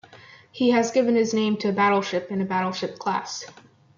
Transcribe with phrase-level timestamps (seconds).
[0.51, 3.45] He has given his name to a battleship and a battleship class.